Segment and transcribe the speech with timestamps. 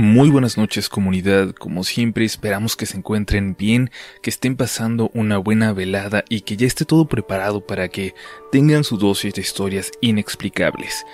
[0.00, 3.90] Muy buenas noches comunidad, como siempre esperamos que se encuentren bien,
[4.22, 8.14] que estén pasando una buena velada y que ya esté todo preparado para que
[8.52, 11.04] tengan su dosis de historias inexplicables.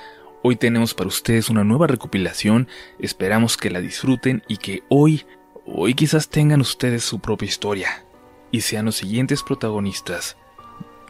[0.43, 2.69] Hoy tenemos para ustedes una nueva recopilación,
[2.99, 5.25] esperamos que la disfruten y que hoy,
[5.65, 8.05] hoy quizás tengan ustedes su propia historia
[8.51, 10.37] y sean los siguientes protagonistas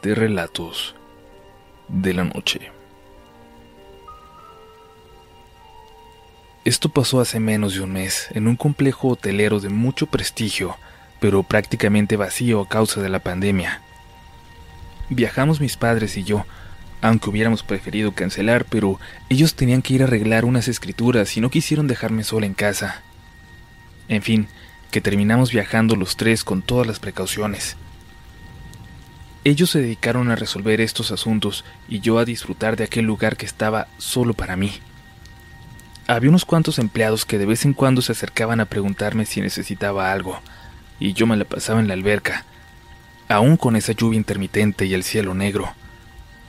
[0.01, 0.95] de relatos
[1.89, 2.71] de la noche.
[6.65, 10.79] Esto pasó hace menos de un mes, en un complejo hotelero de mucho prestigio,
[11.21, 13.83] pero prácticamente vacío a causa de la pandemia.
[15.11, 16.47] Viajamos mis padres y yo,
[17.03, 21.51] aunque hubiéramos preferido cancelar, pero ellos tenían que ir a arreglar unas escrituras y no
[21.51, 23.03] quisieron dejarme sola en casa.
[24.09, 24.49] En fin,
[24.91, 27.77] que terminamos viajando los tres con todas las precauciones.
[29.45, 33.45] Ellos se dedicaron a resolver estos asuntos y yo a disfrutar de aquel lugar que
[33.45, 34.73] estaba solo para mí.
[36.07, 40.13] Había unos cuantos empleados que de vez en cuando se acercaban a preguntarme si necesitaba
[40.13, 40.39] algo,
[41.01, 42.45] y yo me la pasaba en la alberca,
[43.29, 45.73] aún con esa lluvia intermitente y el cielo negro.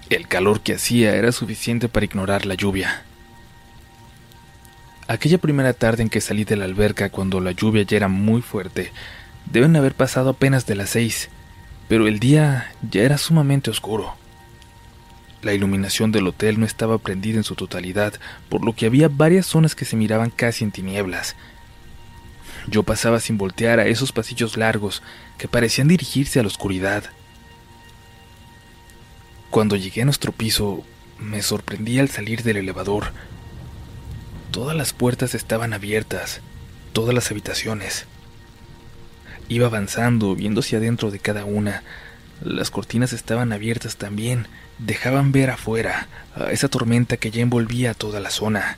[0.09, 3.03] El calor que hacía era suficiente para ignorar la lluvia.
[5.07, 8.41] Aquella primera tarde en que salí de la alberca cuando la lluvia ya era muy
[8.41, 8.91] fuerte,
[9.45, 11.29] deben haber pasado apenas de las seis,
[11.87, 14.15] pero el día ya era sumamente oscuro.
[15.45, 18.15] La iluminación del hotel no estaba prendida en su totalidad,
[18.49, 21.35] por lo que había varias zonas que se miraban casi en tinieblas.
[22.67, 25.03] Yo pasaba sin voltear a esos pasillos largos
[25.37, 27.03] que parecían dirigirse a la oscuridad.
[29.51, 30.83] Cuando llegué a nuestro piso,
[31.19, 33.11] me sorprendí al salir del elevador.
[34.49, 36.41] Todas las puertas estaban abiertas,
[36.91, 38.07] todas las habitaciones.
[39.47, 41.83] Iba avanzando, viendo hacia adentro de cada una.
[42.41, 44.47] Las cortinas estaban abiertas también,
[44.77, 48.77] dejaban ver afuera a esa tormenta que ya envolvía toda la zona.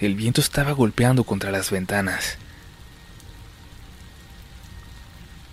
[0.00, 2.36] El viento estaba golpeando contra las ventanas.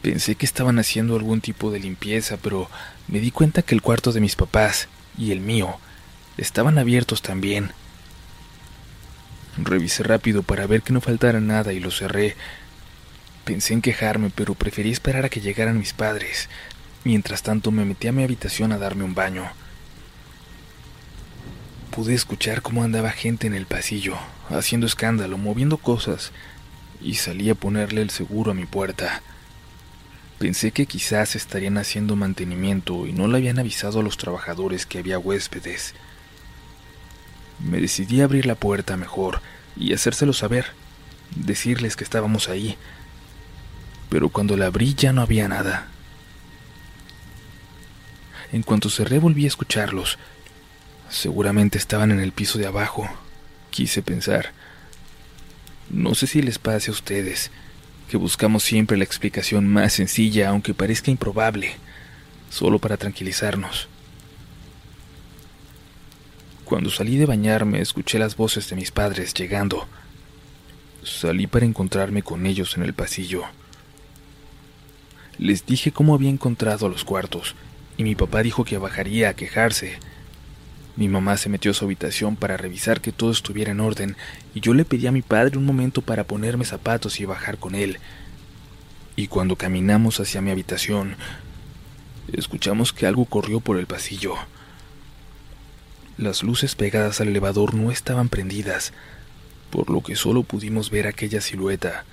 [0.02, 2.70] Pensé que estaban haciendo algún tipo de limpieza, pero
[3.08, 4.88] me di cuenta que el cuarto de mis papás
[5.18, 5.80] y el mío
[6.38, 7.72] estaban abiertos también.
[9.58, 12.36] Revisé rápido para ver que no faltara nada y lo cerré.
[13.46, 16.50] Pensé en quejarme, pero preferí esperar a que llegaran mis padres.
[17.06, 19.48] Mientras tanto me metí a mi habitación a darme un baño.
[21.92, 24.18] Pude escuchar cómo andaba gente en el pasillo,
[24.50, 26.32] haciendo escándalo, moviendo cosas,
[27.00, 29.22] y salí a ponerle el seguro a mi puerta.
[30.40, 34.98] Pensé que quizás estarían haciendo mantenimiento y no le habían avisado a los trabajadores que
[34.98, 35.94] había huéspedes.
[37.60, 39.42] Me decidí a abrir la puerta mejor
[39.78, 40.66] y hacérselo saber,
[41.36, 42.78] decirles que estábamos ahí.
[44.10, 45.92] Pero cuando la abrí ya no había nada.
[48.56, 50.18] En cuanto cerré volví a escucharlos.
[51.10, 53.06] Seguramente estaban en el piso de abajo,
[53.70, 54.54] quise pensar.
[55.90, 57.52] No sé si les pase a ustedes,
[58.10, 61.76] que buscamos siempre la explicación más sencilla, aunque parezca improbable,
[62.50, 63.90] solo para tranquilizarnos.
[66.64, 69.86] Cuando salí de bañarme, escuché las voces de mis padres llegando.
[71.04, 73.44] Salí para encontrarme con ellos en el pasillo.
[75.40, 77.54] Les dije cómo había encontrado los cuartos
[77.98, 79.98] y mi papá dijo que bajaría a quejarse.
[80.96, 84.16] Mi mamá se metió a su habitación para revisar que todo estuviera en orden
[84.54, 87.76] y yo le pedí a mi padre un momento para ponerme zapatos y bajar con
[87.76, 88.00] él.
[89.16, 91.16] Y cuando caminamos hacia mi habitación,
[92.32, 94.36] escuchamos que algo corrió por el pasillo.
[96.18, 98.94] Las luces pegadas al elevador no estaban prendidas,
[99.70, 102.06] por lo que solo pudimos ver aquella silueta,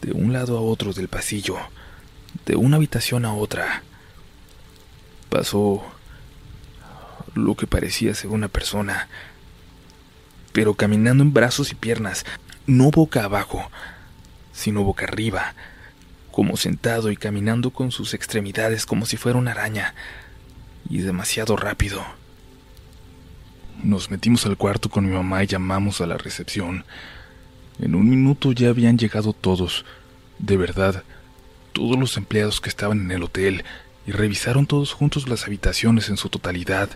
[0.00, 1.56] de un lado a otro del pasillo,
[2.44, 3.82] de una habitación a otra
[5.28, 5.84] pasó
[7.34, 9.08] lo que parecía ser una persona,
[10.52, 12.24] pero caminando en brazos y piernas,
[12.66, 13.70] no boca abajo,
[14.52, 15.54] sino boca arriba,
[16.32, 19.94] como sentado y caminando con sus extremidades como si fuera una araña,
[20.88, 22.04] y demasiado rápido.
[23.82, 26.84] Nos metimos al cuarto con mi mamá y llamamos a la recepción.
[27.78, 29.84] En un minuto ya habían llegado todos,
[30.38, 31.04] de verdad,
[31.72, 33.64] todos los empleados que estaban en el hotel,
[34.06, 36.90] y revisaron todos juntos las habitaciones en su totalidad.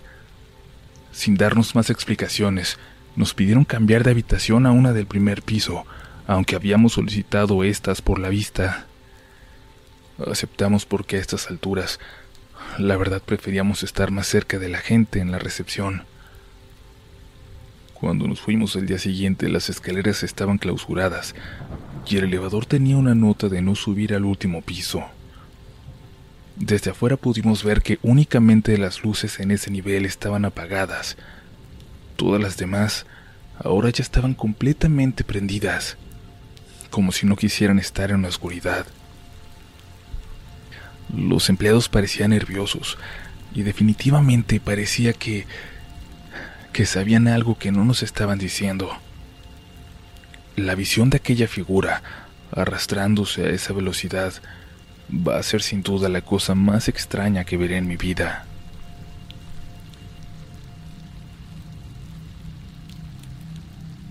[1.12, 2.78] Sin darnos más explicaciones,
[3.16, 5.84] nos pidieron cambiar de habitación a una del primer piso,
[6.26, 8.86] aunque habíamos solicitado estas por la vista.
[10.30, 11.98] Aceptamos porque a estas alturas,
[12.78, 16.04] la verdad preferíamos estar más cerca de la gente en la recepción.
[17.94, 21.34] Cuando nos fuimos el día siguiente, las escaleras estaban clausuradas
[22.06, 25.04] y el elevador tenía una nota de no subir al último piso.
[26.60, 31.16] Desde afuera pudimos ver que únicamente las luces en ese nivel estaban apagadas.
[32.16, 33.06] Todas las demás
[33.58, 35.96] ahora ya estaban completamente prendidas,
[36.90, 38.84] como si no quisieran estar en la oscuridad.
[41.16, 42.98] Los empleados parecían nerviosos
[43.54, 45.46] y definitivamente parecía que
[46.74, 48.90] que sabían algo que no nos estaban diciendo.
[50.56, 52.02] La visión de aquella figura
[52.52, 54.34] arrastrándose a esa velocidad
[55.12, 58.46] va a ser sin duda la cosa más extraña que veré en mi vida.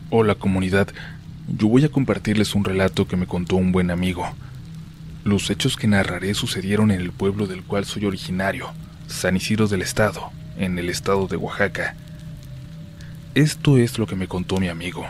[0.09, 0.89] Hola comunidad,
[1.47, 4.27] yo voy a compartirles un relato que me contó un buen amigo.
[5.23, 8.71] Los hechos que narraré sucedieron en el pueblo del cual soy originario,
[9.07, 11.95] San Isidro del Estado, en el estado de Oaxaca.
[13.35, 15.05] Esto es lo que me contó mi amigo.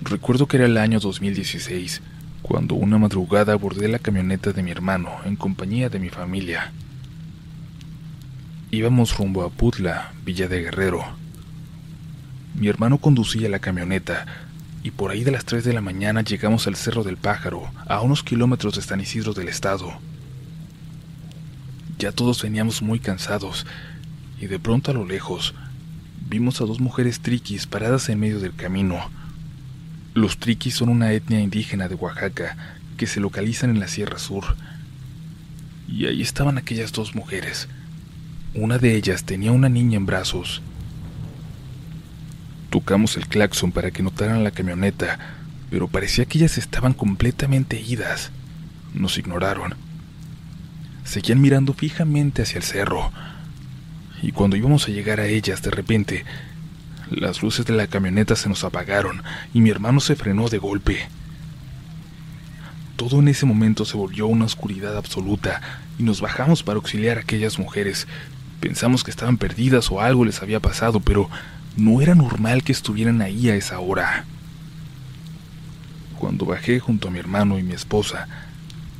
[0.00, 2.00] Recuerdo que era el año 2016,
[2.44, 6.72] cuando una madrugada abordé la camioneta de mi hermano en compañía de mi familia.
[8.70, 11.02] Íbamos rumbo a Putla, Villa de Guerrero.
[12.54, 14.26] Mi hermano conducía la camioneta
[14.82, 18.02] y por ahí de las 3 de la mañana llegamos al Cerro del Pájaro, a
[18.02, 19.94] unos kilómetros de San Isidro del Estado.
[21.98, 23.64] Ya todos veníamos muy cansados
[24.38, 25.54] y de pronto a lo lejos
[26.28, 29.00] vimos a dos mujeres triquis paradas en medio del camino.
[30.14, 32.56] Los triquis son una etnia indígena de Oaxaca
[32.96, 34.44] que se localizan en la Sierra Sur.
[35.88, 37.68] Y ahí estaban aquellas dos mujeres.
[38.54, 40.62] Una de ellas tenía una niña en brazos.
[42.70, 45.18] Tocamos el claxon para que notaran la camioneta,
[45.68, 48.30] pero parecía que ellas estaban completamente idas.
[48.94, 49.74] Nos ignoraron.
[51.02, 53.10] Seguían mirando fijamente hacia el cerro.
[54.22, 56.24] Y cuando íbamos a llegar a ellas, de repente,
[57.10, 59.22] las luces de la camioneta se nos apagaron
[59.52, 61.08] y mi hermano se frenó de golpe.
[62.96, 65.60] Todo en ese momento se volvió una oscuridad absoluta
[65.98, 68.06] y nos bajamos para auxiliar a aquellas mujeres.
[68.60, 71.28] Pensamos que estaban perdidas o algo les había pasado, pero
[71.76, 74.24] no era normal que estuvieran ahí a esa hora.
[76.18, 78.28] Cuando bajé junto a mi hermano y mi esposa,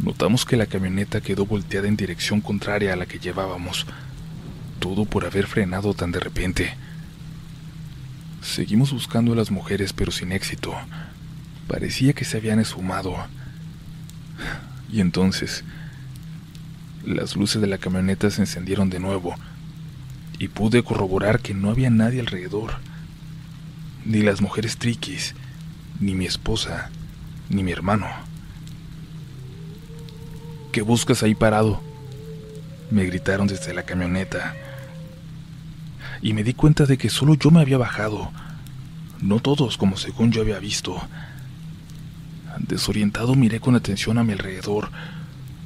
[0.00, 3.86] notamos que la camioneta quedó volteada en dirección contraria a la que llevábamos,
[4.80, 6.76] todo por haber frenado tan de repente.
[8.44, 10.74] Seguimos buscando a las mujeres pero sin éxito.
[11.66, 13.16] Parecía que se habían esfumado.
[14.92, 15.64] Y entonces,
[17.06, 19.34] las luces de la camioneta se encendieron de nuevo
[20.38, 22.74] y pude corroborar que no había nadie alrededor.
[24.04, 25.34] Ni las mujeres triquis,
[25.98, 26.90] ni mi esposa,
[27.48, 28.06] ni mi hermano.
[30.70, 31.82] ¿Qué buscas ahí parado?
[32.90, 34.54] Me gritaron desde la camioneta
[36.24, 38.32] y me di cuenta de que solo yo me había bajado,
[39.20, 40.96] no todos como según yo había visto.
[42.58, 44.88] Desorientado miré con atención a mi alrededor.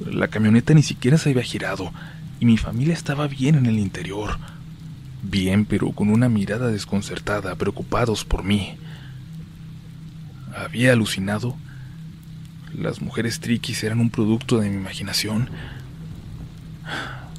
[0.05, 1.93] La camioneta ni siquiera se había girado
[2.41, 4.37] y mi familia estaba bien en el interior.
[5.23, 8.75] Bien, pero con una mirada desconcertada, preocupados por mí.
[10.53, 11.55] ¿Había alucinado?
[12.77, 15.49] ¿Las mujeres triquis eran un producto de mi imaginación?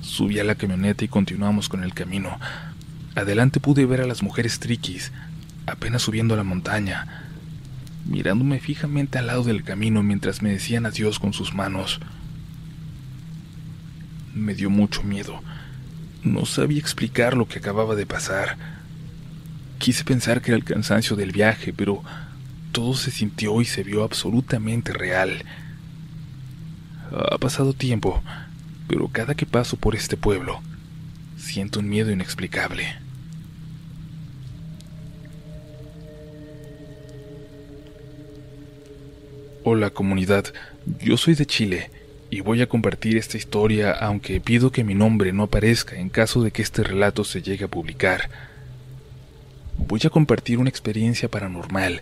[0.01, 2.39] Subí a la camioneta y continuamos con el camino.
[3.15, 5.13] Adelante pude ver a las mujeres triquis,
[5.67, 7.27] apenas subiendo la montaña,
[8.07, 12.01] mirándome fijamente al lado del camino mientras me decían adiós con sus manos.
[14.35, 15.43] Me dio mucho miedo.
[16.23, 18.57] No sabía explicar lo que acababa de pasar.
[19.79, 22.03] Quise pensar que era el cansancio del viaje, pero
[22.73, 25.45] todo se sintió y se vio absolutamente real.
[27.13, 28.23] Ha pasado tiempo,
[28.87, 30.61] pero cada que paso por este pueblo,
[31.41, 32.85] Siento un miedo inexplicable.
[39.65, 40.53] Hola comunidad,
[41.01, 41.91] yo soy de Chile
[42.31, 46.43] y voy a compartir esta historia aunque pido que mi nombre no aparezca en caso
[46.43, 48.31] de que este relato se llegue a publicar.
[49.79, 52.01] Voy a compartir una experiencia paranormal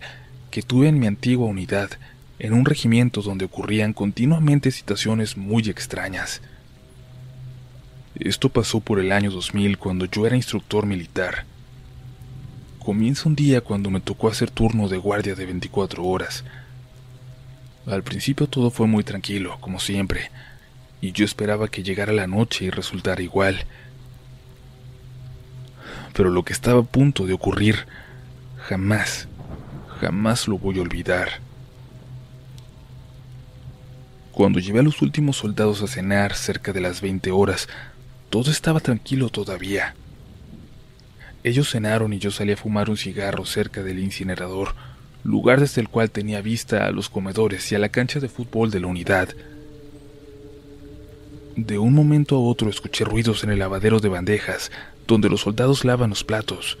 [0.51, 1.89] que tuve en mi antigua unidad,
[2.37, 6.41] en un regimiento donde ocurrían continuamente situaciones muy extrañas.
[8.19, 11.45] Esto pasó por el año 2000 cuando yo era instructor militar.
[12.79, 16.43] Comienza un día cuando me tocó hacer turno de guardia de 24 horas.
[17.85, 20.31] Al principio todo fue muy tranquilo, como siempre,
[20.99, 23.63] y yo esperaba que llegara la noche y resultara igual.
[26.13, 27.85] Pero lo que estaba a punto de ocurrir,
[28.57, 29.29] jamás,
[30.01, 31.39] jamás lo voy a olvidar.
[34.33, 37.69] Cuando llevé a los últimos soldados a cenar cerca de las 20 horas,
[38.29, 39.95] todo estaba tranquilo todavía.
[41.43, 44.75] Ellos cenaron y yo salí a fumar un cigarro cerca del incinerador,
[45.23, 48.71] lugar desde el cual tenía vista a los comedores y a la cancha de fútbol
[48.71, 49.29] de la unidad.
[51.55, 54.71] De un momento a otro escuché ruidos en el lavadero de bandejas,
[55.07, 56.77] donde los soldados lavan los platos.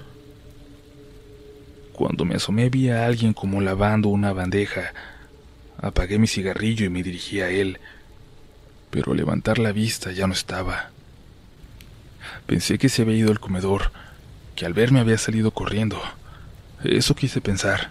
[1.93, 4.93] Cuando me asomé vi a alguien como lavando una bandeja.
[5.81, 7.79] Apagué mi cigarrillo y me dirigí a él,
[8.89, 10.91] pero al levantar la vista ya no estaba.
[12.45, 13.91] Pensé que se había ido al comedor,
[14.55, 16.01] que al verme había salido corriendo.
[16.83, 17.89] Eso quise pensar.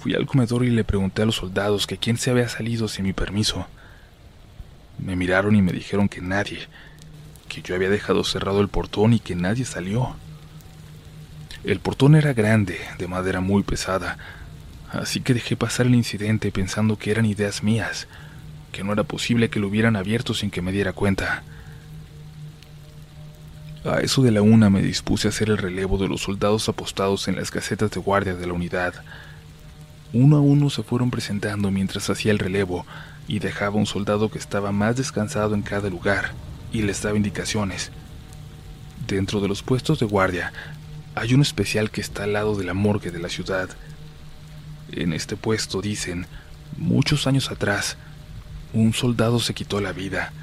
[0.00, 3.04] Fui al comedor y le pregunté a los soldados que quién se había salido sin
[3.04, 3.66] mi permiso.
[4.98, 6.60] Me miraron y me dijeron que nadie,
[7.48, 10.16] que yo había dejado cerrado el portón y que nadie salió.
[11.64, 14.16] El portón era grande, de madera muy pesada,
[14.90, 18.08] así que dejé pasar el incidente pensando que eran ideas mías,
[18.72, 21.42] que no era posible que lo hubieran abierto sin que me diera cuenta.
[23.84, 27.28] A eso de la una me dispuse a hacer el relevo de los soldados apostados
[27.28, 28.92] en las casetas de guardia de la unidad.
[30.12, 32.84] Uno a uno se fueron presentando mientras hacía el relevo
[33.26, 36.32] y dejaba un soldado que estaba más descansado en cada lugar
[36.74, 37.90] y les daba indicaciones.
[39.06, 40.52] Dentro de los puestos de guardia
[41.14, 43.70] hay un especial que está al lado de la morgue de la ciudad.
[44.92, 46.26] En este puesto, dicen,
[46.76, 47.96] muchos años atrás,
[48.74, 50.34] un soldado se quitó la vida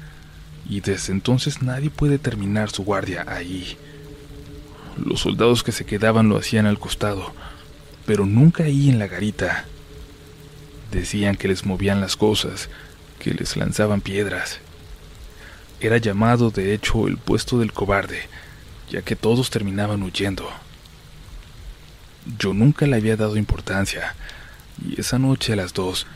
[0.68, 3.76] y desde entonces nadie puede terminar su guardia ahí.
[5.02, 7.32] Los soldados que se quedaban lo hacían al costado,
[8.04, 9.64] pero nunca ahí en la garita.
[10.90, 12.68] Decían que les movían las cosas,
[13.18, 14.60] que les lanzaban piedras.
[15.80, 18.22] Era llamado, de hecho, el puesto del cobarde,
[18.90, 20.48] ya que todos terminaban huyendo.
[22.38, 24.14] Yo nunca le había dado importancia,
[24.84, 26.06] y esa noche a las dos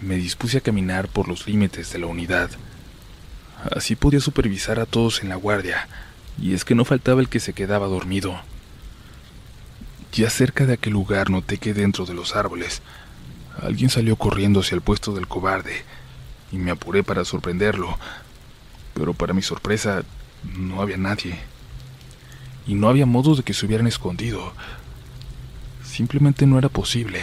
[0.00, 2.50] me dispuse a caminar por los límites de la unidad.
[3.74, 5.88] Así podía supervisar a todos en la guardia,
[6.40, 8.40] y es que no faltaba el que se quedaba dormido.
[10.12, 12.82] Ya cerca de aquel lugar noté que dentro de los árboles
[13.60, 15.84] alguien salió corriendo hacia el puesto del cobarde,
[16.52, 17.98] y me apuré para sorprenderlo,
[18.94, 20.02] pero para mi sorpresa
[20.44, 21.38] no había nadie
[22.68, 24.52] y no había modo de que se hubieran escondido.
[25.82, 27.22] Simplemente no era posible.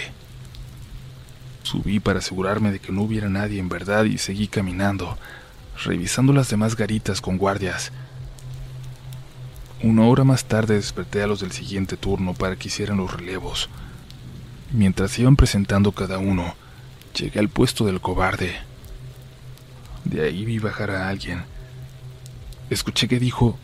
[1.62, 5.18] Subí para asegurarme de que no hubiera nadie en verdad y seguí caminando,
[5.84, 7.92] revisando las demás garitas con guardias.
[9.84, 13.70] Una hora más tarde desperté a los del siguiente turno para que hicieran los relevos.
[14.72, 16.56] Mientras iban presentando cada uno,
[17.14, 18.56] llegué al puesto del cobarde.
[20.04, 21.44] De ahí vi bajar a alguien.
[22.70, 23.58] Escuché que dijo,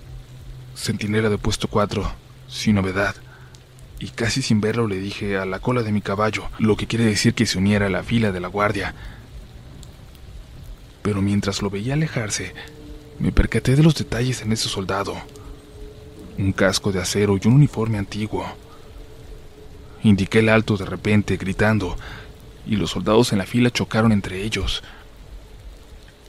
[0.76, 2.12] centinela de puesto 4,
[2.48, 3.16] sin novedad.
[4.00, 7.06] Y casi sin verlo le dije a la cola de mi caballo, lo que quiere
[7.06, 8.96] decir que se uniera a la fila de la guardia.
[11.02, 12.54] Pero mientras lo veía alejarse,
[13.20, 15.16] me percaté de los detalles en ese soldado.
[16.38, 18.46] Un casco de acero y un uniforme antiguo.
[20.04, 21.98] Indiqué el alto de repente, gritando,
[22.66, 24.84] y los soldados en la fila chocaron entre ellos.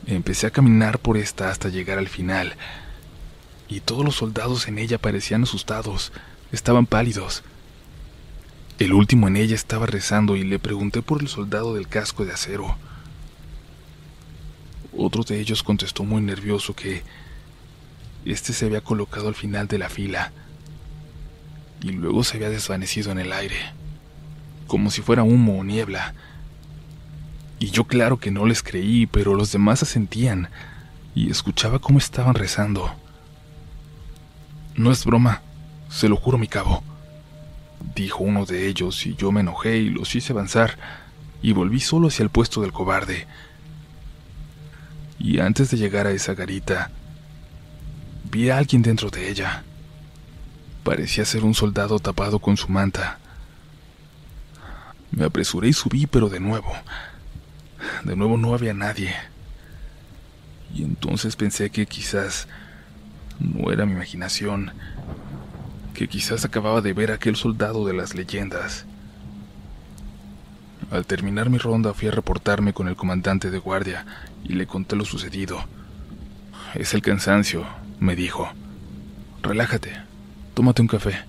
[0.06, 2.54] Empecé a caminar por esta hasta llegar al final,
[3.68, 6.12] y todos los soldados en ella parecían asustados,
[6.50, 7.42] estaban pálidos.
[8.78, 12.32] El último en ella estaba rezando y le pregunté por el soldado del casco de
[12.32, 12.76] acero.
[14.96, 17.02] Otro de ellos contestó muy nervioso que
[18.24, 20.32] este se había colocado al final de la fila
[21.82, 23.56] y luego se había desvanecido en el aire,
[24.66, 26.14] como si fuera humo o niebla.
[27.58, 30.48] Y yo claro que no les creí, pero los demás asentían
[31.14, 32.92] y escuchaba cómo estaban rezando.
[34.76, 35.42] No es broma,
[35.90, 36.82] se lo juro, mi cabo,
[37.94, 40.78] dijo uno de ellos, y yo me enojé y los hice avanzar,
[41.42, 43.26] y volví solo hacia el puesto del cobarde.
[45.22, 46.90] Y antes de llegar a esa garita,
[48.28, 49.62] vi a alguien dentro de ella.
[50.82, 53.20] Parecía ser un soldado tapado con su manta.
[55.12, 56.72] Me apresuré y subí, pero de nuevo,
[58.02, 59.14] de nuevo no había nadie.
[60.74, 62.48] Y entonces pensé que quizás
[63.38, 64.72] no era mi imaginación,
[65.94, 68.86] que quizás acababa de ver a aquel soldado de las leyendas.
[70.90, 74.04] Al terminar mi ronda fui a reportarme con el comandante de guardia
[74.44, 75.64] y le conté lo sucedido.
[76.74, 77.66] Es el cansancio,
[78.00, 78.48] me dijo.
[79.42, 79.92] Relájate,
[80.54, 81.20] tómate un café.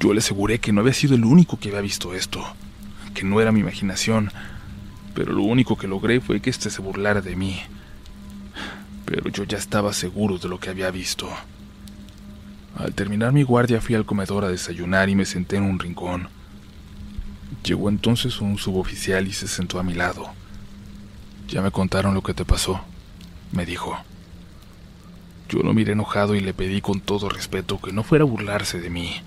[0.00, 2.44] Yo le aseguré que no había sido el único que había visto esto,
[3.14, 4.30] que no era mi imaginación,
[5.14, 7.60] pero lo único que logré fue que éste se burlara de mí
[9.06, 11.30] pero yo ya estaba seguro de lo que había visto.
[12.76, 16.28] Al terminar mi guardia fui al comedor a desayunar y me senté en un rincón.
[17.64, 20.28] Llegó entonces un suboficial y se sentó a mi lado.
[21.48, 22.80] Ya me contaron lo que te pasó,
[23.52, 23.96] me dijo.
[25.48, 28.80] Yo lo miré enojado y le pedí con todo respeto que no fuera a burlarse
[28.80, 29.22] de mí.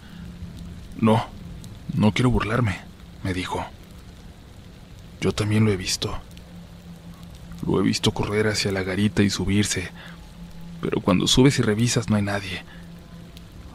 [0.99, 1.25] No,
[1.93, 2.77] no quiero burlarme,
[3.23, 3.65] me dijo.
[5.21, 6.17] Yo también lo he visto.
[7.65, 9.89] Lo he visto correr hacia la garita y subirse,
[10.81, 12.63] pero cuando subes y revisas no hay nadie.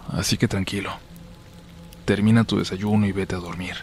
[0.08, 0.92] Así que tranquilo,
[2.04, 3.76] termina tu desayuno y vete a dormir.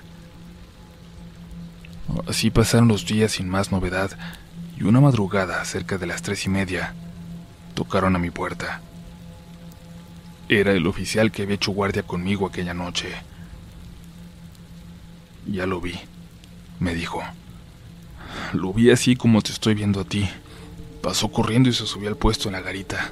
[2.28, 4.12] Así pasaron los días sin más novedad
[4.82, 6.96] y una madrugada, cerca de las tres y media,
[7.76, 8.82] tocaron a mi puerta.
[10.50, 13.14] Era el oficial que había hecho guardia conmigo aquella noche.
[15.46, 16.00] Ya lo vi,
[16.80, 17.22] me dijo.
[18.54, 20.28] Lo vi así como te estoy viendo a ti.
[21.04, 23.12] Pasó corriendo y se subió al puesto en la garita.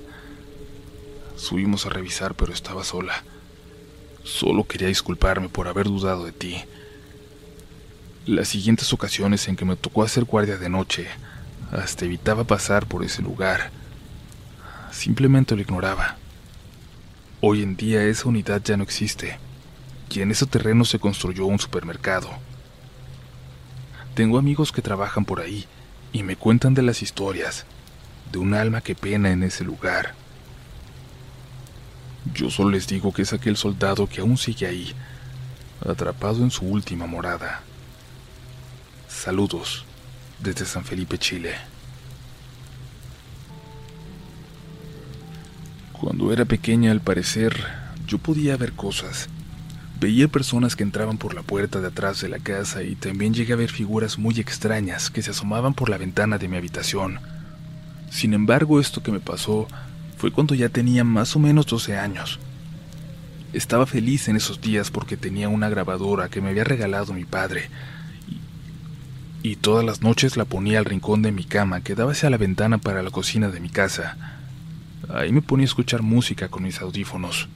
[1.36, 3.24] Subimos a revisar, pero estaba sola.
[4.24, 6.64] Solo quería disculparme por haber dudado de ti.
[8.26, 11.08] Las siguientes ocasiones en que me tocó hacer guardia de noche,
[11.72, 13.72] hasta evitaba pasar por ese lugar.
[14.92, 16.18] Simplemente lo ignoraba.
[17.42, 19.38] Hoy en día esa unidad ya no existe,
[20.10, 22.30] y en ese terreno se construyó un supermercado.
[24.16, 25.66] Tengo amigos que trabajan por ahí
[26.12, 27.66] y me cuentan de las historias,
[28.32, 30.16] de un alma que pena en ese lugar.
[32.34, 34.94] Yo solo les digo que es aquel soldado que aún sigue ahí,
[35.88, 37.62] atrapado en su última morada.
[39.08, 39.86] Saludos
[40.42, 41.54] desde San Felipe, Chile.
[45.94, 47.56] Cuando era pequeña, al parecer,
[48.08, 49.28] yo podía ver cosas.
[50.00, 53.52] Veía personas que entraban por la puerta de atrás de la casa y también llegué
[53.52, 57.20] a ver figuras muy extrañas que se asomaban por la ventana de mi habitación.
[58.10, 59.68] Sin embargo, esto que me pasó
[60.18, 62.40] fue cuando ya tenía más o menos 12 años.
[63.52, 67.70] Estaba feliz en esos días porque tenía una grabadora que me había regalado mi padre
[69.42, 72.38] y, todas las noches la ponía al rincón de mi cama que daba hacia la
[72.38, 74.18] ventana para la cocina de mi casa.
[75.14, 77.48] Ahí me ponía a escuchar música con mis audífonos.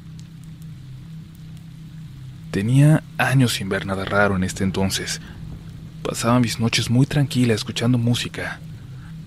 [2.52, 5.22] Tenía años sin ver nada raro en este entonces.
[6.04, 8.60] Pasaba mis noches muy tranquila escuchando música,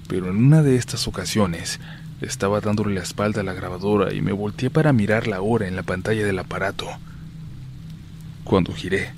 [0.08, 1.80] pero en una de estas ocasiones
[2.20, 5.76] estaba dándole la espalda a la grabadora y me volteé para mirar la hora en
[5.76, 6.86] la pantalla del aparato.
[8.44, 9.12] Cuando giré,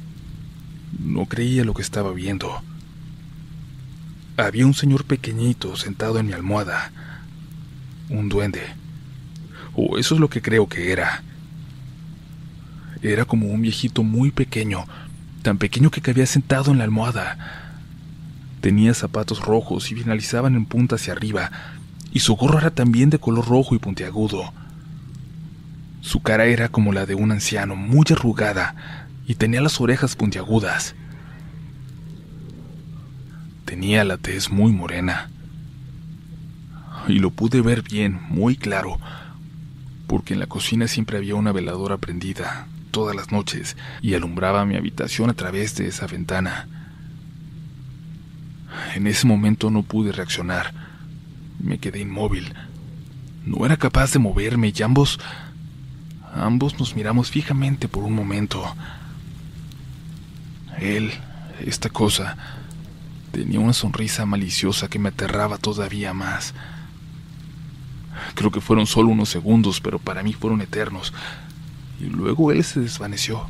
[0.98, 2.62] no creía lo que estaba viendo.
[4.38, 6.90] Había un señor pequeñito sentado en mi almohada,
[8.08, 8.62] un duende
[9.80, 11.22] o eso es lo que creo que era.
[13.00, 14.86] Era como un viejito muy pequeño,
[15.42, 17.38] tan pequeño que cabía sentado en la almohada.
[18.60, 21.52] Tenía zapatos rojos y finalizaban en punta hacia arriba,
[22.12, 24.52] y su gorro era también de color rojo y puntiagudo.
[26.00, 28.74] Su cara era como la de un anciano, muy arrugada,
[29.28, 30.96] y tenía las orejas puntiagudas.
[33.68, 35.28] Tenía la tez muy morena.
[37.06, 38.98] Y lo pude ver bien, muy claro,
[40.06, 44.76] porque en la cocina siempre había una veladora prendida todas las noches y alumbraba mi
[44.76, 46.66] habitación a través de esa ventana.
[48.94, 50.72] En ese momento no pude reaccionar.
[51.62, 52.54] Me quedé inmóvil.
[53.44, 55.20] No era capaz de moverme y ambos...
[56.32, 58.64] Ambos nos miramos fijamente por un momento.
[60.78, 61.12] Él,
[61.60, 62.57] esta cosa,
[63.32, 66.54] tenía una sonrisa maliciosa que me aterraba todavía más.
[68.34, 71.12] Creo que fueron solo unos segundos, pero para mí fueron eternos.
[72.00, 73.48] Y luego él se desvaneció.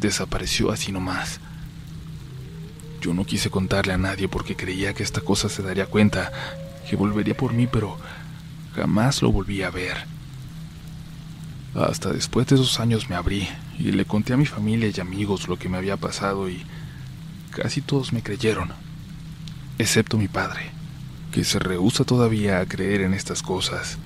[0.00, 1.40] Desapareció así nomás.
[3.00, 6.30] Yo no quise contarle a nadie porque creía que esta cosa se daría cuenta,
[6.88, 7.98] que volvería por mí, pero
[8.74, 10.06] jamás lo volví a ver.
[11.74, 15.48] Hasta después de esos años me abrí y le conté a mi familia y amigos
[15.48, 16.62] lo que me había pasado y
[17.52, 18.70] casi todos me creyeron,
[19.78, 20.82] excepto mi padre
[21.32, 23.98] que se rehúsa todavía a creer en estas cosas.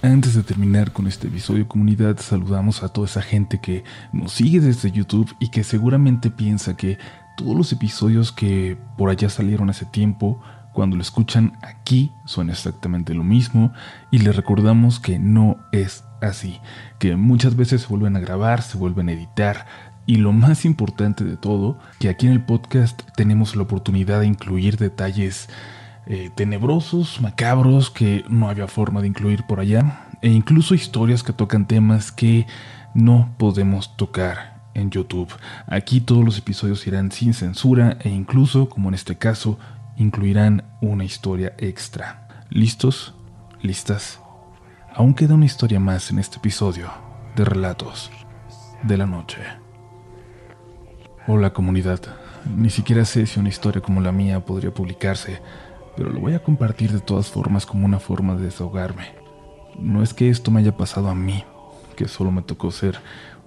[0.00, 4.60] Antes de terminar con este episodio comunidad, saludamos a toda esa gente que nos sigue
[4.60, 6.98] desde YouTube y que seguramente piensa que
[7.36, 10.40] todos los episodios que por allá salieron hace tiempo,
[10.72, 13.72] cuando lo escuchan aquí, son exactamente lo mismo
[14.10, 16.60] y les recordamos que no es así,
[16.98, 19.66] que muchas veces se vuelven a grabar, se vuelven a editar,
[20.06, 24.26] y lo más importante de todo, que aquí en el podcast tenemos la oportunidad de
[24.26, 25.48] incluir detalles
[26.06, 31.32] eh, tenebrosos, macabros, que no había forma de incluir por allá, e incluso historias que
[31.32, 32.46] tocan temas que
[32.94, 35.32] no podemos tocar en YouTube.
[35.66, 39.58] Aquí todos los episodios irán sin censura e incluso, como en este caso,
[39.96, 42.26] incluirán una historia extra.
[42.50, 43.14] ¿Listos?
[43.60, 44.21] ¿Listas?
[44.94, 46.90] Aún queda una historia más en este episodio
[47.34, 48.10] de Relatos
[48.82, 49.38] de la Noche.
[51.26, 52.00] Hola comunidad,
[52.54, 55.40] ni siquiera sé si una historia como la mía podría publicarse,
[55.96, 59.14] pero lo voy a compartir de todas formas como una forma de desahogarme.
[59.78, 61.42] No es que esto me haya pasado a mí,
[61.96, 62.98] que solo me tocó ser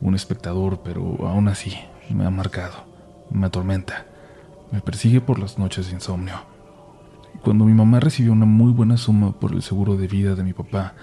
[0.01, 1.77] un espectador, pero aún así
[2.10, 2.86] me ha marcado,
[3.29, 4.08] me atormenta,
[4.71, 6.41] me persigue por las noches de insomnio.
[7.43, 10.53] Cuando mi mamá recibió una muy buena suma por el seguro de vida de mi
[10.53, 10.95] papá,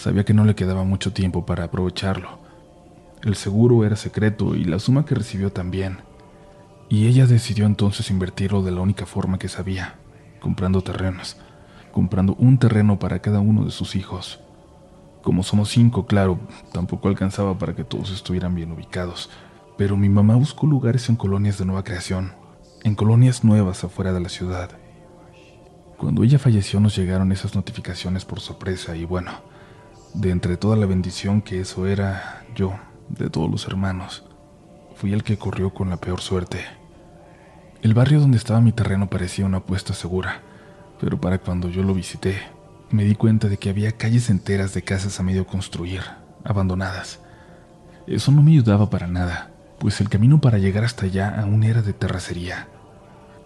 [0.00, 2.38] Sabía que no le quedaba mucho tiempo para aprovecharlo.
[3.22, 5.98] El seguro era secreto y la suma que recibió también.
[6.88, 9.96] Y ella decidió entonces invertirlo de la única forma que sabía,
[10.40, 11.36] comprando terrenos,
[11.92, 14.40] comprando un terreno para cada uno de sus hijos.
[15.20, 16.40] Como somos cinco, claro,
[16.72, 19.28] tampoco alcanzaba para que todos estuvieran bien ubicados,
[19.76, 22.32] pero mi mamá buscó lugares en colonias de nueva creación,
[22.84, 24.70] en colonias nuevas afuera de la ciudad.
[25.98, 29.49] Cuando ella falleció nos llegaron esas notificaciones por sorpresa y bueno,
[30.14, 32.74] de entre toda la bendición que eso era, yo,
[33.08, 34.24] de todos los hermanos,
[34.96, 36.64] fui el que corrió con la peor suerte.
[37.82, 40.42] El barrio donde estaba mi terreno parecía una apuesta segura,
[41.00, 42.36] pero para cuando yo lo visité,
[42.90, 46.02] me di cuenta de que había calles enteras de casas a medio construir,
[46.44, 47.20] abandonadas.
[48.06, 51.82] Eso no me ayudaba para nada, pues el camino para llegar hasta allá aún era
[51.82, 52.68] de terracería.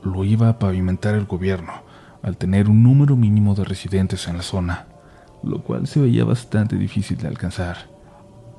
[0.03, 1.73] Lo iba a pavimentar el gobierno,
[2.23, 4.87] al tener un número mínimo de residentes en la zona
[5.45, 7.89] lo cual se veía bastante difícil de alcanzar.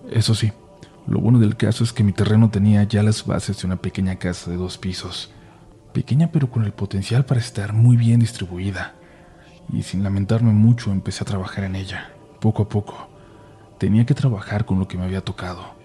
[0.10, 0.52] Eso sí,
[1.08, 4.16] lo bueno del caso es que mi terreno tenía ya las bases de una pequeña
[4.16, 5.32] casa de dos pisos,
[5.94, 8.96] pequeña pero con el potencial para estar muy bien distribuida,
[9.72, 13.10] y sin lamentarme mucho empecé a trabajar en ella, poco a poco.
[13.78, 15.76] Tenía que trabajar con lo que me había tocado.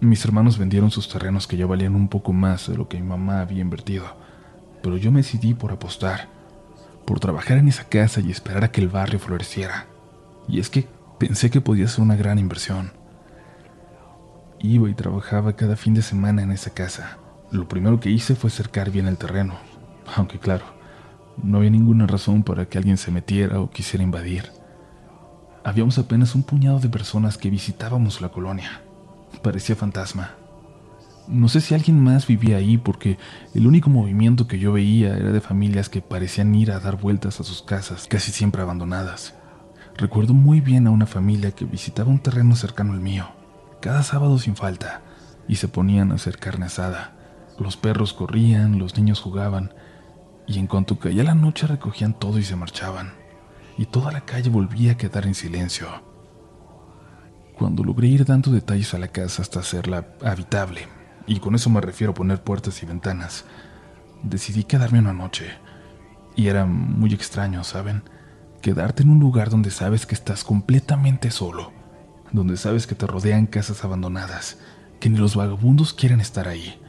[0.00, 3.06] Mis hermanos vendieron sus terrenos que ya valían un poco más de lo que mi
[3.06, 4.04] mamá había invertido,
[4.82, 6.28] pero yo me decidí por apostar,
[7.04, 9.91] por trabajar en esa casa y esperar a que el barrio floreciera.
[10.52, 10.86] Y es que
[11.18, 12.92] pensé que podía ser una gran inversión.
[14.60, 17.16] Iba y trabajaba cada fin de semana en esa casa.
[17.50, 19.54] Lo primero que hice fue cercar bien el terreno,
[20.14, 20.66] aunque claro,
[21.42, 24.52] no había ninguna razón para que alguien se metiera o quisiera invadir.
[25.64, 28.82] Habíamos apenas un puñado de personas que visitábamos la colonia.
[29.42, 30.32] Parecía fantasma.
[31.28, 33.16] No sé si alguien más vivía ahí porque
[33.54, 37.40] el único movimiento que yo veía era de familias que parecían ir a dar vueltas
[37.40, 39.34] a sus casas, casi siempre abandonadas.
[39.96, 43.26] Recuerdo muy bien a una familia que visitaba un terreno cercano al mío,
[43.80, 45.02] cada sábado sin falta,
[45.48, 47.12] y se ponían a hacer carne asada.
[47.58, 49.74] Los perros corrían, los niños jugaban,
[50.46, 53.12] y en cuanto caía la noche recogían todo y se marchaban,
[53.76, 55.88] y toda la calle volvía a quedar en silencio.
[57.56, 60.88] Cuando logré ir dando detalles a la casa hasta hacerla habitable,
[61.26, 63.44] y con eso me refiero a poner puertas y ventanas,
[64.22, 65.50] decidí quedarme una noche.
[66.34, 68.02] Y era muy extraño, ¿saben?
[68.62, 71.72] Quedarte en un lugar donde sabes que estás completamente solo,
[72.30, 74.58] donde sabes que te rodean casas abandonadas,
[75.00, 76.80] que ni los vagabundos quieren estar ahí.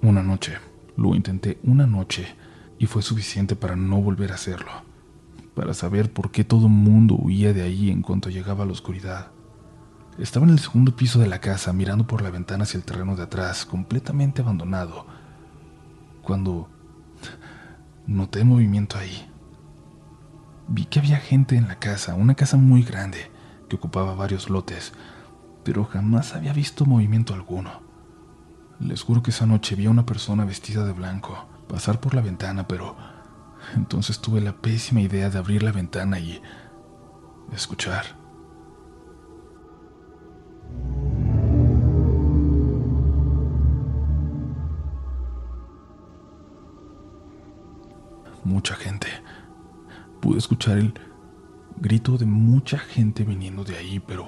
[0.00, 0.58] Una noche,
[0.96, 2.36] lo intenté una noche
[2.78, 4.70] y fue suficiente para no volver a hacerlo,
[5.56, 9.32] para saber por qué todo mundo huía de ahí en cuanto llegaba la oscuridad.
[10.18, 13.16] Estaba en el segundo piso de la casa mirando por la ventana hacia el terreno
[13.16, 15.04] de atrás, completamente abandonado,
[16.22, 16.68] cuando
[18.06, 19.28] noté movimiento ahí.
[20.68, 23.30] Vi que había gente en la casa, una casa muy grande,
[23.68, 24.92] que ocupaba varios lotes,
[25.64, 27.82] pero jamás había visto movimiento alguno.
[28.80, 32.20] Les juro que esa noche vi a una persona vestida de blanco pasar por la
[32.20, 32.96] ventana, pero
[33.74, 36.42] entonces tuve la pésima idea de abrir la ventana y
[37.52, 38.04] escuchar.
[48.44, 49.08] Mucha gente
[50.26, 50.92] pude escuchar el
[51.76, 54.26] grito de mucha gente viniendo de ahí, pero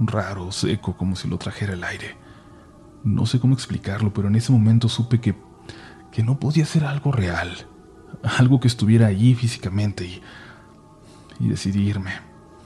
[0.00, 2.16] raro, seco, como si lo trajera el aire.
[3.04, 5.36] No sé cómo explicarlo, pero en ese momento supe que,
[6.10, 7.52] que no podía ser algo real,
[8.40, 10.20] algo que estuviera allí físicamente y,
[11.38, 12.14] y decidí irme,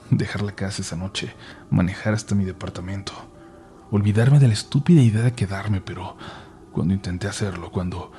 [0.09, 1.35] dejar la casa esa noche,
[1.69, 3.13] manejar hasta mi departamento,
[3.91, 6.17] olvidarme de la estúpida idea de quedarme, pero
[6.71, 8.11] cuando intenté hacerlo, cuando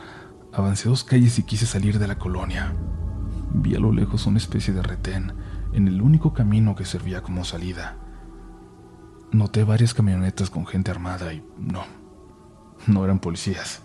[0.53, 2.73] avancé dos calles y quise salir de la colonia,
[3.57, 5.33] Vi a lo lejos una especie de retén
[5.73, 7.97] en el único camino que servía como salida.
[9.31, 11.85] Noté varias camionetas con gente armada y no,
[12.89, 13.83] no eran policías.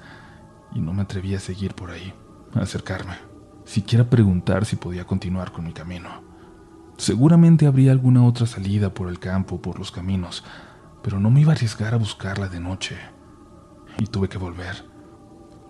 [0.74, 2.14] Y no me atreví a seguir por ahí,
[2.56, 3.14] a acercarme,
[3.64, 6.24] siquiera preguntar si podía continuar con mi camino.
[6.98, 10.44] Seguramente habría alguna otra salida por el campo, por los caminos,
[11.04, 12.98] pero no me iba a arriesgar a buscarla de noche.
[14.00, 14.84] Y tuve que volver.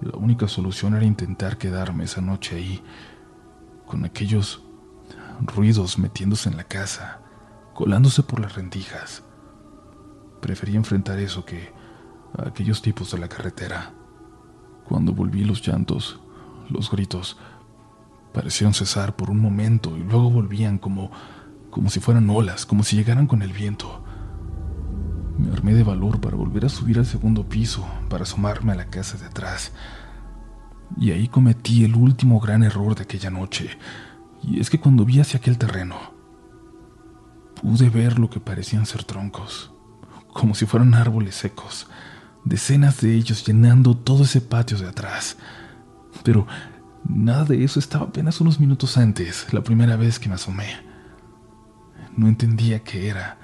[0.01, 2.83] La única solución era intentar quedarme esa noche ahí
[3.89, 4.61] con aquellos
[5.41, 7.21] ruidos metiéndose en la casa,
[7.73, 9.23] colándose por las rendijas.
[10.41, 11.73] Preferí enfrentar eso que
[12.37, 13.91] a aquellos tipos de la carretera.
[14.87, 16.19] Cuando volví los llantos,
[16.69, 17.37] los gritos,
[18.31, 21.09] parecieron cesar por un momento y luego volvían como,
[21.71, 24.03] como si fueran olas, como si llegaran con el viento.
[25.39, 28.85] Me armé de valor para volver a subir al segundo piso, para asomarme a la
[28.85, 29.71] casa de atrás
[30.97, 33.69] y ahí cometí el último gran error de aquella noche.
[34.41, 35.95] Y es que cuando vi hacia aquel terreno,
[37.61, 39.71] pude ver lo que parecían ser troncos,
[40.33, 41.87] como si fueran árboles secos,
[42.45, 45.37] decenas de ellos llenando todo ese patio de atrás.
[46.23, 46.47] Pero
[47.07, 50.67] nada de eso estaba apenas unos minutos antes, la primera vez que me asomé.
[52.15, 53.37] No entendía qué era,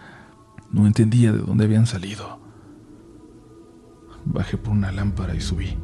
[0.72, 2.40] no entendía de dónde habían salido.
[4.26, 5.78] Bajé por una lámpara y subí.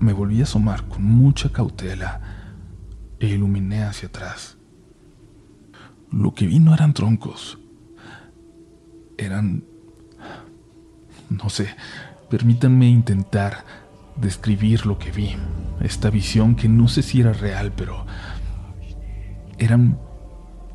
[0.00, 2.20] Me volví a asomar con mucha cautela
[3.18, 4.56] e iluminé hacia atrás.
[6.10, 7.58] Lo que vi no eran troncos,
[9.16, 9.64] eran...
[11.28, 11.68] no sé,
[12.30, 13.64] permítanme intentar
[14.16, 15.36] describir lo que vi,
[15.80, 18.06] esta visión que no sé si era real, pero
[19.58, 19.98] eran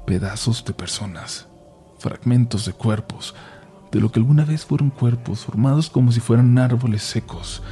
[0.06, 1.48] pedazos de personas,
[1.98, 3.36] fragmentos de cuerpos,
[3.92, 7.64] de lo que alguna vez fueron cuerpos, formados como si fueran árboles secos,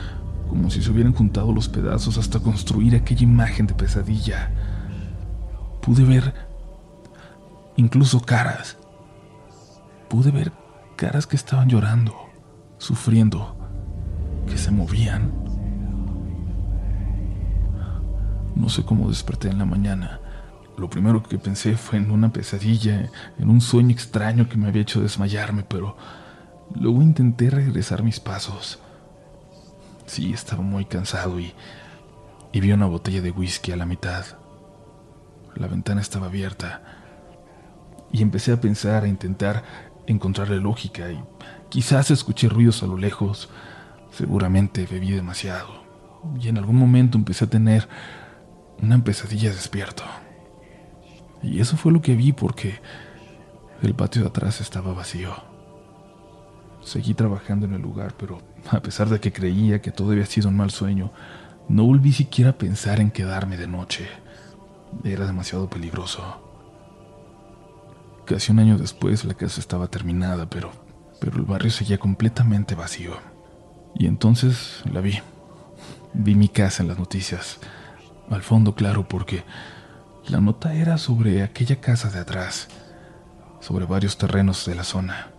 [0.52, 4.52] como si se hubieran juntado los pedazos hasta construir aquella imagen de pesadilla.
[5.82, 6.34] Pude ver
[7.78, 8.78] incluso caras.
[10.10, 10.52] Pude ver
[10.98, 12.14] caras que estaban llorando,
[12.80, 13.56] sufriendo,
[14.46, 15.32] que se movían.
[18.54, 20.20] No sé cómo desperté en la mañana.
[20.78, 23.10] Lo primero que pensé fue en una pesadilla,
[23.40, 25.96] en un sueño extraño que me había hecho desmayarme, pero
[26.76, 28.81] luego intenté regresar mis pasos.
[30.12, 31.54] Sí, estaba muy cansado y,
[32.52, 34.26] y vi una botella de whisky a la mitad.
[35.56, 36.82] La ventana estaba abierta
[38.12, 39.64] y empecé a pensar, a intentar
[40.08, 41.24] encontrarle lógica y
[41.70, 43.48] quizás escuché ruidos a lo lejos.
[44.12, 45.82] Seguramente bebí demasiado
[46.38, 47.88] y en algún momento empecé a tener
[48.82, 50.04] una pesadilla despierto.
[51.42, 52.82] Y eso fue lo que vi porque
[53.82, 55.51] el patio de atrás estaba vacío.
[56.84, 60.50] Seguí trabajando en el lugar, pero a pesar de que creía que todo había sido
[60.50, 61.12] un mal sueño,
[61.70, 64.08] no volví siquiera a pensar en quedarme de noche.
[65.04, 66.22] Era demasiado peligroso.
[68.26, 70.72] Casi un año después la casa estaba terminada, pero,
[71.20, 73.14] pero el barrio seguía completamente vacío.
[73.96, 75.20] Y entonces la vi.
[76.14, 77.60] Vi mi casa en las noticias.
[78.30, 79.44] Al fondo, claro, porque
[80.28, 82.68] la nota era sobre aquella casa de atrás,
[83.60, 85.32] sobre varios terrenos de la zona.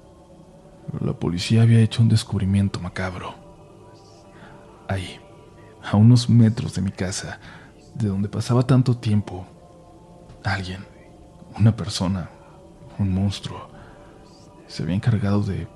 [1.01, 3.35] La policía había hecho un descubrimiento macabro.
[4.89, 5.19] Ahí,
[5.83, 7.41] a unos metros de mi casa,
[7.95, 9.47] de donde pasaba tanto tiempo,
[10.45, 10.85] alguien,
[11.59, 12.31] una persona,
[12.99, 13.71] un monstruo,
[14.67, 15.67] se había encargado de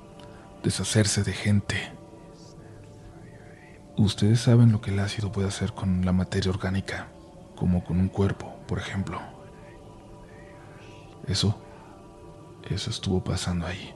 [0.63, 1.77] deshacerse de gente.
[3.97, 7.09] Ustedes saben lo que el ácido puede hacer con la materia orgánica,
[7.55, 9.21] como con un cuerpo, por ejemplo.
[11.27, 11.59] Eso,
[12.69, 13.95] eso estuvo pasando ahí.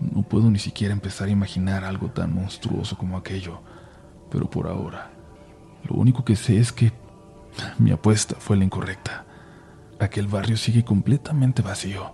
[0.00, 3.60] No puedo ni siquiera empezar a imaginar algo tan monstruoso como aquello,
[4.30, 5.10] pero por ahora,
[5.84, 6.92] lo único que sé es que
[7.78, 9.26] mi apuesta fue la incorrecta.
[9.98, 12.12] Aquel barrio sigue completamente vacío.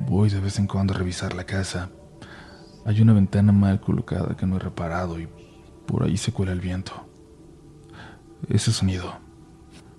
[0.00, 1.90] Voy de vez en cuando a revisar la casa.
[2.84, 5.28] Hay una ventana mal colocada que no he reparado y
[5.86, 7.08] por ahí se cuela el viento.
[8.48, 9.14] Ese sonido,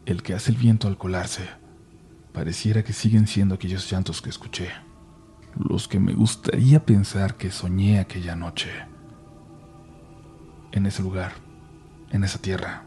[0.05, 1.43] el que hace el viento al colarse,
[2.31, 4.69] pareciera que siguen siendo aquellos llantos que escuché,
[5.57, 8.69] los que me gustaría pensar que soñé aquella noche.
[10.71, 11.33] En ese lugar,
[12.11, 12.83] en esa tierra,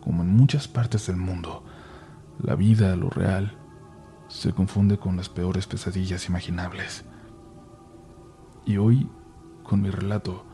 [0.00, 1.64] como en muchas partes del mundo,
[2.42, 3.56] la vida, lo real,
[4.28, 7.04] se confunde con las peores pesadillas imaginables.
[8.64, 9.08] Y hoy,
[9.62, 10.44] con mi relato,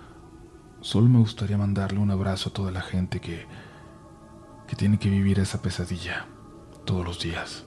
[0.80, 3.46] solo me gustaría mandarle un abrazo a toda la gente que,
[4.66, 6.26] que tiene que vivir esa pesadilla
[6.84, 7.66] todos los días.